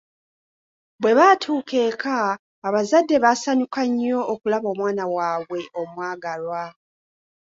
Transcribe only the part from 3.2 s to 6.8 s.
baasanyuka nnyo okulaba omwana waabwe omwagalwa.